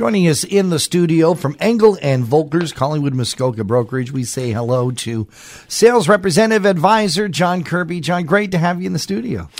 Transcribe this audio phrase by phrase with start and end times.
[0.00, 4.90] Joining us in the studio from Engel and Volkers, Collingwood Muskoka Brokerage, we say hello
[4.92, 5.28] to
[5.68, 8.00] sales representative advisor John Kirby.
[8.00, 9.50] John, great to have you in the studio.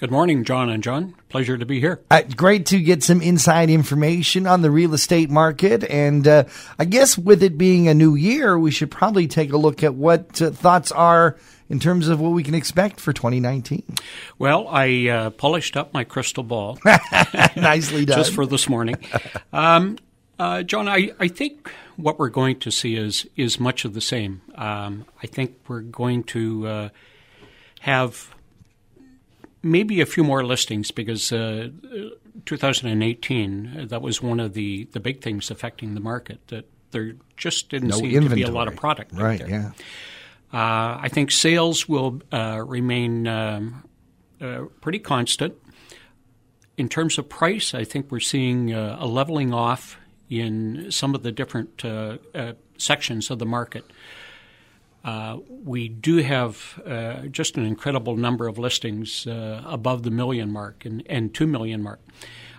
[0.00, 1.14] Good morning, John and John.
[1.28, 2.00] Pleasure to be here.
[2.10, 5.84] Uh, great to get some inside information on the real estate market.
[5.84, 6.44] And uh,
[6.78, 9.94] I guess with it being a new year, we should probably take a look at
[9.94, 11.36] what uh, thoughts are
[11.68, 13.82] in terms of what we can expect for 2019.
[14.38, 16.78] Well, I uh, polished up my crystal ball.
[17.54, 18.16] Nicely done.
[18.16, 18.96] Just for this morning.
[19.52, 19.98] Um,
[20.38, 24.00] uh, John, I, I think what we're going to see is, is much of the
[24.00, 24.40] same.
[24.54, 26.88] Um, I think we're going to uh,
[27.80, 28.34] have
[29.62, 31.68] maybe a few more listings because uh,
[32.46, 37.68] 2018 that was one of the, the big things affecting the market that there just
[37.68, 38.28] didn't no seem inventory.
[38.28, 39.48] to be a lot of product right there.
[39.48, 39.70] yeah
[40.52, 43.84] uh, I think sales will uh, remain um,
[44.40, 45.54] uh, pretty constant.
[46.76, 49.96] In terms of price, I think we're seeing uh, a leveling off
[50.28, 53.84] in some of the different uh, uh, sections of the market.
[55.04, 60.52] Uh, we do have uh, just an incredible number of listings uh, above the million
[60.52, 62.00] mark and, and two million mark.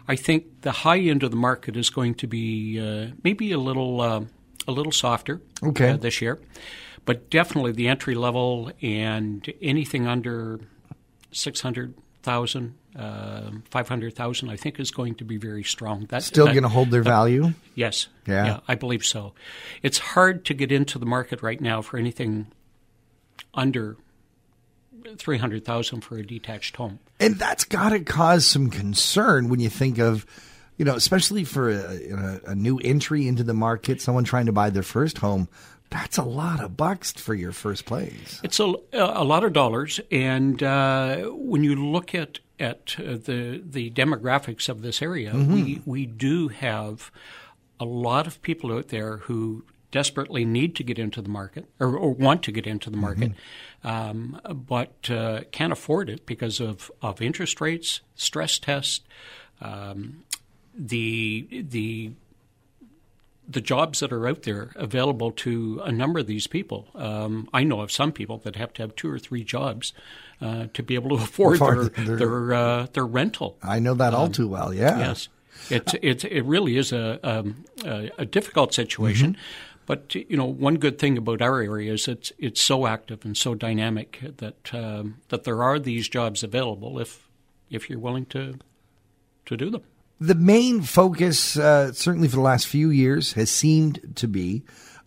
[0.08, 4.02] I think the high end of the market is going to be maybe a little
[4.02, 5.96] a little softer okay.
[5.98, 6.40] this year
[7.06, 10.60] but definitely the entry level and anything under
[12.24, 16.06] 600,000, uh, 500,000, I think is going to be very strong.
[16.10, 17.46] That, Still going to hold their value?
[17.46, 18.08] Uh, yes.
[18.28, 18.46] Yeah.
[18.46, 18.60] yeah.
[18.68, 19.34] I believe so.
[19.82, 22.48] It's hard to get into the market right now for anything
[23.54, 23.98] under
[25.18, 27.00] 300,000 for a detached home.
[27.20, 30.26] And that's got to cause some concern when you think of
[30.82, 34.52] you know, especially for a, a, a, new entry into the market, someone trying to
[34.52, 35.48] buy their first home,
[35.92, 38.42] that's a lot of bucks for your first place.
[38.44, 43.62] It's a, a lot of dollars, and uh, when you look at at uh, the
[43.64, 45.54] the demographics of this area, mm-hmm.
[45.54, 47.12] we we do have
[47.80, 51.96] a lot of people out there who desperately need to get into the market or,
[51.96, 53.34] or want to get into the market,
[53.84, 53.88] mm-hmm.
[53.88, 59.02] um, but uh, can't afford it because of, of interest rates, stress tests,
[59.62, 60.24] um,
[60.74, 62.12] the the
[63.52, 66.88] the jobs that are out there available to a number of these people.
[66.96, 69.94] Um, I know of some people that have to have two or three jobs
[70.40, 73.58] uh, to be able to afford their their their, uh, their, rental.
[73.62, 74.74] I know that all um, too well.
[74.74, 74.98] Yeah.
[74.98, 75.30] Yes.
[75.70, 79.34] It it it really is a um, a, a, difficult situation.
[79.34, 79.42] Mm-hmm.
[79.86, 83.38] But you know, one good thing about our area is it's it's so active and
[83.38, 87.28] so dynamic that um, that there are these jobs available if
[87.70, 88.60] if you're willing to
[89.46, 89.84] to do them
[90.22, 94.62] the main focus, uh, certainly for the last few years, has seemed to be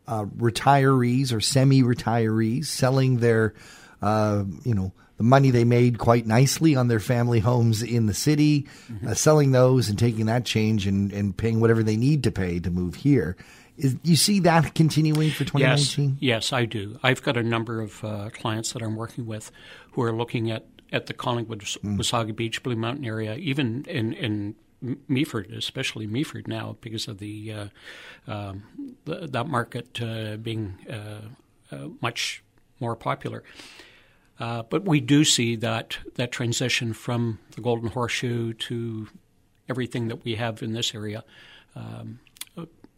[0.09, 3.55] uh, retirees or semi-retirees selling their,
[4.03, 8.15] uh, you know, the money they made quite nicely on their family homes in the
[8.15, 9.07] city, mm-hmm.
[9.07, 12.59] Uh, selling those and taking that change and, and paying whatever they need to pay
[12.59, 13.37] to move here.
[13.77, 16.19] Is, you see that continuing for 2019?
[16.19, 16.99] Yes, yes, I do.
[17.05, 19.53] I've got a number of uh, clients that I'm working with
[19.93, 21.99] who are looking at at the Collingwood, mm.
[21.99, 24.55] Wasaga Beach, Blue Mountain area, even in, in
[25.09, 27.67] Meaford, especially Meaford now, because of the, uh,
[28.27, 28.65] um,
[29.05, 32.43] the that market uh, being uh, uh, much
[32.81, 33.43] more popular.
[34.39, 39.09] But we do see that that transition from the Golden Horseshoe to
[39.69, 41.25] everything that we have in this area.
[41.75, 42.21] Um,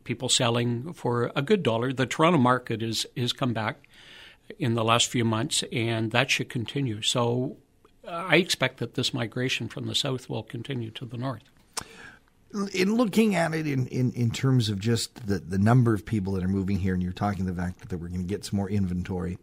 [0.04, 1.92] people selling for a good dollar.
[1.92, 3.88] The Toronto market is has come back
[4.58, 7.02] in the last few months, and that should continue.
[7.02, 7.56] So
[8.08, 11.50] I expect that this migration from the south will continue to the north
[12.72, 16.34] in looking at it in, in, in terms of just the, the number of people
[16.34, 18.56] that are moving here, and you're talking the fact that we're going to get some
[18.56, 19.38] more inventory,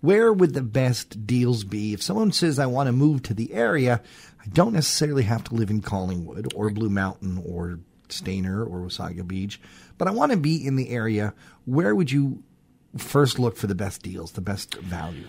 [0.00, 1.92] where would the best deals be?
[1.92, 4.02] If someone says, I want to move to the area,
[4.40, 9.26] I don't necessarily have to live in Collingwood or Blue Mountain or Stayner or Wasaga
[9.26, 9.60] Beach,
[9.98, 11.34] but I want to be in the area.
[11.64, 12.42] Where would you
[12.98, 15.26] first look for the best deals, the best value?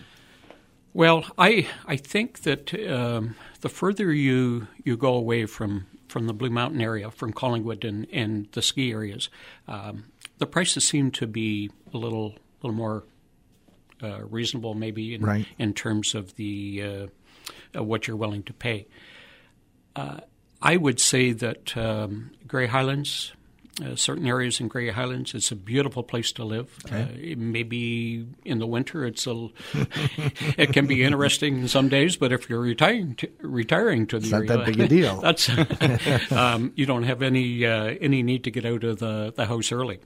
[0.93, 6.33] Well, I I think that um, the further you you go away from from the
[6.33, 9.29] Blue Mountain area, from Collingwood and, and the ski areas,
[9.67, 10.05] um,
[10.37, 13.03] the prices seem to be a little little more
[14.03, 15.47] uh, reasonable, maybe in, right.
[15.57, 17.09] in terms of the
[17.75, 18.85] uh, what you're willing to pay.
[19.95, 20.19] Uh,
[20.61, 23.33] I would say that um, Grey Highlands
[23.81, 25.33] uh, certain areas in Grey Highlands.
[25.33, 26.77] It's a beautiful place to live.
[26.85, 27.33] Okay.
[27.33, 29.49] Uh, maybe in the winter, it's a
[30.57, 34.33] it can be interesting some days, but if you're retiring to, retiring to the it's
[34.33, 35.21] area, not that big a deal.
[35.21, 35.49] that's
[36.31, 39.71] um, you don't have any uh, any need to get out of the the house
[39.71, 39.99] early.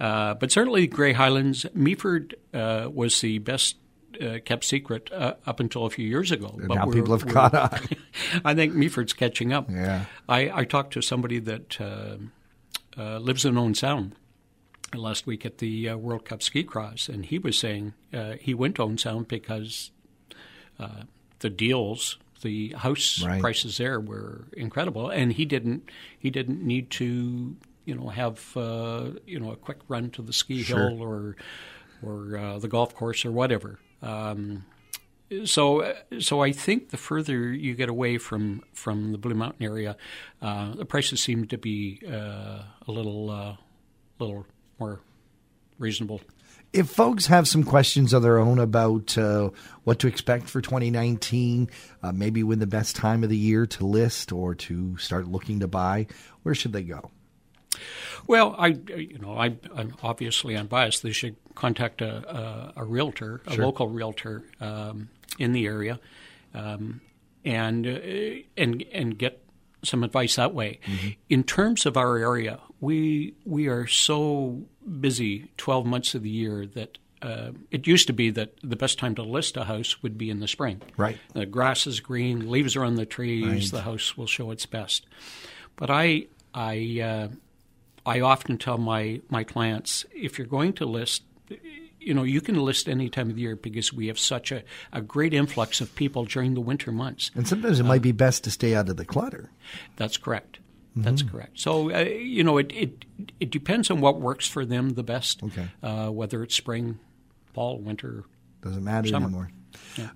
[0.00, 3.76] Uh, but certainly, Grey Highlands, Meaford uh, was the best
[4.20, 6.58] uh, kept secret uh, up until a few years ago.
[6.66, 7.80] But now people have caught on.
[8.44, 9.70] I think Meaford's catching up.
[9.70, 10.06] Yeah.
[10.28, 12.16] I, I talked to somebody that uh,
[12.98, 14.14] uh, lives in Owen Sound
[14.94, 18.54] last week at the uh, World Cup Ski Cross, and he was saying uh, he
[18.54, 19.90] went to Owen Sound because
[20.78, 21.02] uh,
[21.40, 23.40] the deals, the house Right.
[23.40, 29.10] prices there were incredible, and he didn't he didn't need to you know have uh,
[29.26, 30.90] you know a quick run to the ski Sure.
[30.90, 31.36] hill or
[32.02, 33.78] or uh, the golf course or whatever.
[34.02, 34.64] Um,
[35.44, 39.96] so, so I think the further you get away from, from the Blue Mountain area,
[40.40, 43.56] uh, the prices seem to be uh, a little uh,
[44.18, 44.46] little
[44.78, 45.00] more
[45.78, 46.20] reasonable.
[46.72, 49.50] If folks have some questions of their own about uh,
[49.84, 51.68] what to expect for 2019,
[52.02, 55.60] uh, maybe when the best time of the year to list or to start looking
[55.60, 56.06] to buy,
[56.44, 57.10] where should they go?
[58.26, 61.02] Well, I you know I I'm obviously I'm biased.
[61.02, 63.64] They should contact a a, a realtor, a Sure.
[63.66, 65.08] local realtor um,
[65.38, 65.98] in the area,
[66.54, 67.00] um,
[67.44, 67.98] and uh,
[68.56, 69.42] and and get
[69.82, 70.78] some advice that way.
[71.28, 74.62] In terms of our area, we we are so
[75.00, 76.98] busy twelve months of the year that.
[77.24, 80.28] Uh, it used to be that the best time to list a house would be
[80.28, 80.82] in the spring.
[80.96, 81.20] Right.
[81.34, 83.70] The grass is green, leaves are on the trees, Right.
[83.70, 85.06] the house will show its best.
[85.76, 87.28] But I, I, uh,
[88.04, 91.22] I often tell my my clients if you're going to list,
[92.04, 94.62] you know, you can list any time of the year because we have such a,
[94.92, 97.30] a great influx of people during the winter months.
[97.34, 99.50] And sometimes it might be best to stay out of the clutter.
[99.96, 100.58] That's correct.
[100.94, 101.58] That's correct.
[101.58, 103.04] So uh, you know, it, it
[103.40, 105.42] it depends on what works for them the best.
[105.42, 105.68] Okay.
[105.82, 106.98] Uh, whether it's spring,
[107.54, 108.24] fall, winter.
[108.62, 109.26] Doesn't matter Summer.
[109.26, 109.50] anymore.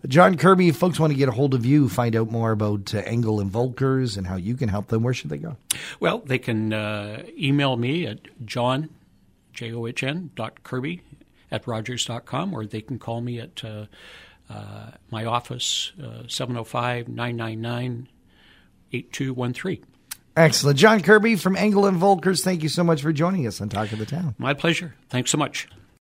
[0.06, 2.94] John Kirby, if folks want to get a hold of you, find out more about
[2.94, 5.56] uh, Engel and Volkers and how you can help them, where should they go?
[5.98, 8.90] Well, they can uh, email me at john,
[9.54, 11.02] J O H N, dot Kirby
[11.50, 13.86] at Rogers.com, or they can call me at uh,
[14.50, 15.92] uh, my office,
[16.28, 18.08] 705 999
[18.92, 19.84] 8213.
[20.36, 20.78] Excellent.
[20.78, 23.90] John Kirby from Engel and Volkers, thank you so much for joining us on Talk
[23.92, 24.34] of the Town.
[24.38, 24.94] My pleasure.
[25.08, 25.66] Thanks so much.